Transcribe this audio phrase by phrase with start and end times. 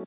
[0.00, 0.06] Hello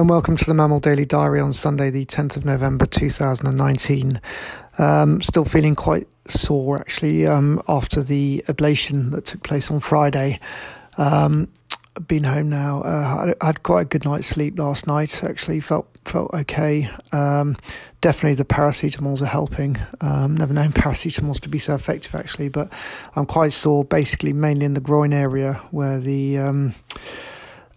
[0.00, 4.20] and welcome to the Mamil Daily Diary on Sunday, the 10th of November 2019.
[4.76, 10.38] Um, still feeling quite sore actually um, after the ablation that took place on Friday.
[10.98, 11.48] Um,
[12.06, 12.82] been home now.
[12.82, 15.22] Uh, I had quite a good night's sleep last night.
[15.22, 16.90] Actually, felt felt okay.
[17.12, 17.56] Um,
[18.00, 19.78] definitely the paracetamols are helping.
[20.00, 22.72] Um, never known paracetamols to be so effective actually, but
[23.14, 23.84] I'm quite sore.
[23.84, 26.74] Basically, mainly in the groin area where the um,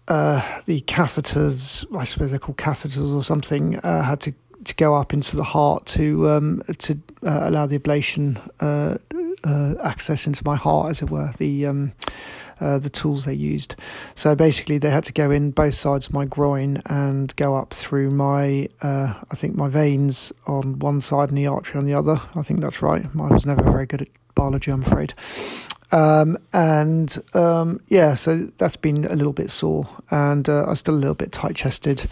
[0.08, 4.94] uh, the catheters, I suppose they're called catheters or something, uh, had to, to go
[4.94, 8.98] up into the heart to um, to uh, allow the ablation uh,
[9.46, 11.30] uh, access into my heart, as it were.
[11.38, 11.92] The um,
[12.58, 13.76] uh, the tools they used.
[14.14, 17.74] So basically, they had to go in both sides of my groin and go up
[17.74, 22.18] through my, I think my veins on one side and the artery on the other.
[22.34, 23.04] I think that's right.
[23.04, 25.12] I was never very good at biology, I'm afraid.
[25.92, 30.94] Um, and um, yeah, so that's been a little bit sore, and uh, I'm still
[30.94, 32.06] a little bit tight chested,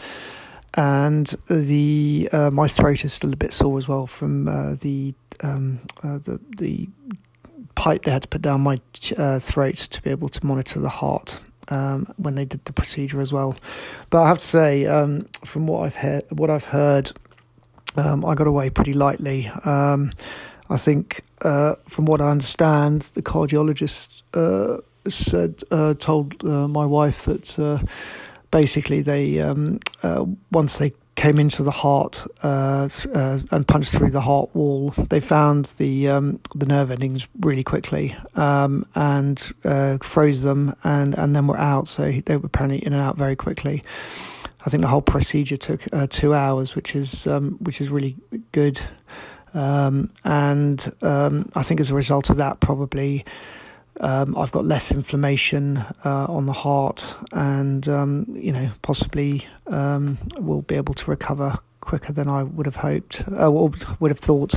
[0.74, 5.14] and the uh, my throat is still a bit sore as well from uh, the,
[5.42, 6.88] um, uh, the the
[7.74, 8.80] pipe they had to put down my
[9.16, 11.40] uh, throat to be able to monitor the heart.
[11.68, 13.56] Um, when they did the procedure as well,
[14.10, 17.10] but I have to say, um, from what I've heard, what I've heard,
[17.96, 19.50] um, I got away pretty lightly.
[19.64, 20.12] Um,
[20.68, 26.86] I think, uh, from what I understand, the cardiologist uh, said uh, told uh, my
[26.86, 27.78] wife that uh,
[28.50, 30.92] basically they um, uh, once they
[31.24, 36.66] came into the heart and punched through the heart wall, they found the um, the
[36.66, 39.40] nerve endings really quickly um, and
[40.02, 41.88] froze them, and and then were out.
[41.88, 43.82] So they were apparently in and out very quickly.
[44.66, 48.16] I think the whole procedure took two hours, which is um, which is really
[48.52, 48.78] good.
[49.54, 53.24] Um, and um, I think as a result of that, probably
[54.00, 60.18] um, I've got less inflammation uh, on the heart, and um, you know possibly um,
[60.38, 64.18] will be able to recover quicker than I would have hoped uh, or would have
[64.18, 64.54] thought.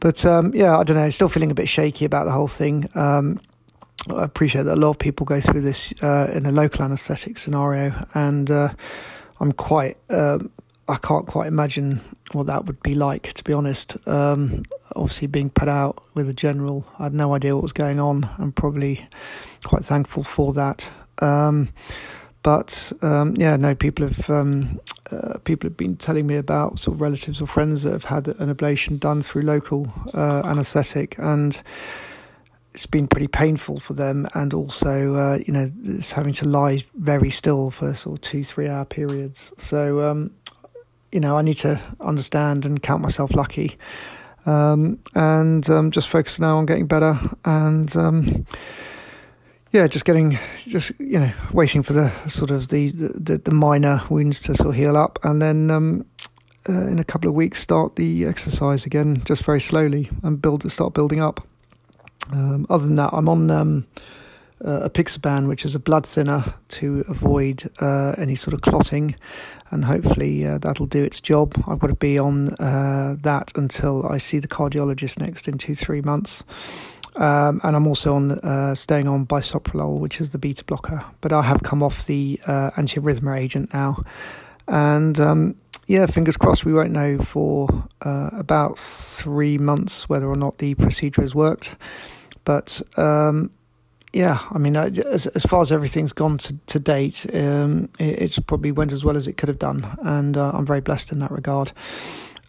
[0.00, 1.08] But um, yeah, I don't know.
[1.10, 2.88] Still feeling a bit shaky about the whole thing.
[4.10, 7.38] I appreciate that a lot of people go through this uh, in a local anaesthetic
[7.38, 8.68] scenario, and uh,
[9.40, 9.96] I'm quite
[10.86, 12.00] I can't quite imagine
[12.32, 13.96] what that would be like, to be honest.
[14.06, 14.64] Um,
[14.94, 18.28] obviously, being put out with a general, I had no idea what was going on.
[18.38, 19.08] I'm probably
[19.64, 20.90] quite thankful for that.
[21.20, 21.70] Um,
[22.42, 24.78] but um, yeah, no, people have um,
[25.10, 28.28] uh, people have been telling me about sort of relatives or friends that have had
[28.28, 31.62] an ablation done through local uh, anaesthetic, and
[32.74, 36.84] it's been pretty painful for them, and also uh, you know it's having to lie
[36.94, 39.50] very still for sort of two three hour periods.
[39.56, 40.30] So um,
[41.14, 43.78] you know, I need to understand and count myself lucky.
[44.46, 48.44] Um, and um, just focus now on getting better and um,
[49.70, 54.02] yeah, just getting, just you know, waiting for the sort of the the, the minor
[54.10, 56.04] wounds to sort of heal up, and then um,
[56.68, 60.70] uh, in a couple of weeks start the exercise again, just very slowly and build
[60.70, 61.46] start building up.
[62.32, 63.86] Um, other than that, I'm on um,
[64.64, 69.14] uh, apixaban, which is a blood thinner to avoid uh, any sort of clotting,
[69.70, 71.54] and hopefully uh, that'll do its job.
[71.68, 75.74] I've got to be on uh, that until I see the cardiologist next in two
[75.74, 76.44] three months.
[77.16, 81.04] Um, and I'm also on uh, staying on bisoprolol, which is the beta blocker.
[81.20, 83.98] But I have come off the uh, antiarrhythmia agent now,
[84.66, 85.54] and um,
[85.86, 86.64] yeah, fingers crossed.
[86.64, 87.68] We won't know for
[88.00, 91.76] about three months whether or not the procedure has worked.
[92.44, 93.50] But um,
[94.14, 98.38] yeah, I mean, as as far as everything's gone to, to date, um, it, it's
[98.38, 101.18] probably went as well as it could have done, and uh, I'm very blessed in
[101.18, 101.72] that regard.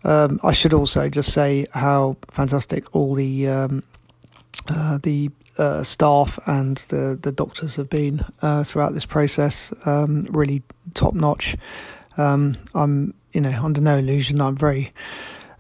[0.04, 3.84] Um, I should also just say how fantastic all the um,
[4.70, 9.74] uh, the uh, staff and the the doctors have been uh, throughout this process.
[9.88, 10.62] Um, really
[10.94, 11.56] top notch.
[12.18, 14.40] Um, I'm you know under no illusion.
[14.40, 14.94] I'm very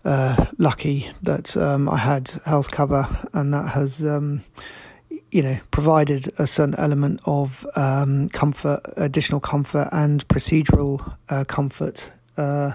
[0.03, 4.03] uh, lucky that um, I had health cover, and that has
[5.35, 12.09] you know, provided a certain element of um, comfort, additional comfort, and procedural uh, comfort
[12.37, 12.71] uh,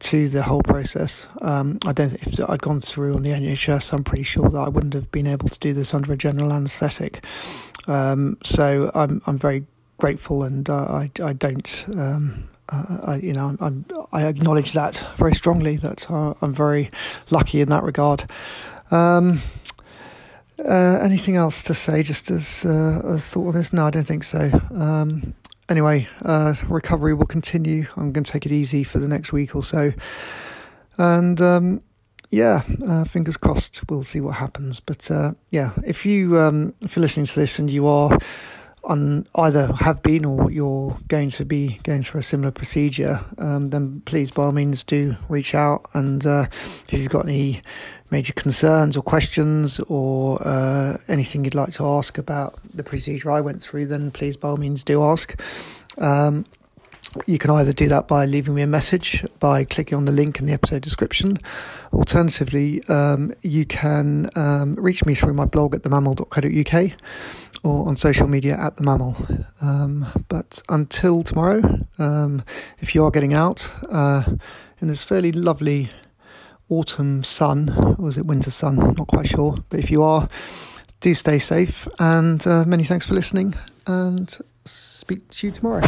[0.00, 1.28] to the whole process.
[1.40, 4.58] Um, I don't think if I'd gone through on the NHS, I'm pretty sure that
[4.58, 7.24] I wouldn't have been able to do this under a general anaesthetic.
[7.86, 9.64] Um, so I'm I'm very
[9.96, 11.86] grateful, and uh, I I don't.
[11.88, 15.76] Um, uh, I, you know, I'm, i acknowledge that very strongly.
[15.76, 16.90] That uh, I'm very
[17.30, 18.28] lucky in that regard.
[20.58, 23.72] Uh, anything else to say just as uh, a thought of this?
[23.72, 24.50] No, I don't think so.
[24.74, 25.34] Um,
[25.68, 27.86] anyway, uh, recovery will continue.
[27.96, 29.92] I'm going to take it easy for the next week or so.
[30.96, 31.82] And um,
[32.30, 33.88] yeah, uh, fingers crossed.
[33.88, 34.80] We'll see what happens.
[34.80, 38.16] But uh, yeah, if you um, if you're listening to this and you are
[38.84, 43.70] on either have been or you're going to be going through a similar procedure, um,
[43.70, 45.86] then please by all means do reach out.
[45.94, 47.62] And uh, if you've got any
[48.10, 53.40] major concerns or questions or uh, anything you'd like to ask about the procedure I
[53.40, 55.40] went through, then please by all means do ask.
[55.98, 56.44] Um,
[57.26, 60.40] you can either do that by leaving me a message by clicking on the link
[60.40, 61.38] in the episode description.
[61.92, 66.92] Alternatively, um, you can um, reach me through my blog at themamil.co.uk
[67.64, 69.16] or on social media at the mamil.
[69.60, 71.62] Um, but until tomorrow,
[71.98, 72.44] um,
[72.78, 74.24] if you are getting out uh,
[74.80, 75.90] in this fairly lovely
[76.68, 78.76] autumn sun, or is it winter sun?
[78.76, 79.56] Not quite sure.
[79.70, 80.28] But if you are,
[81.00, 83.54] do stay safe and uh, many thanks for listening
[83.86, 85.86] and speak to you tomorrow.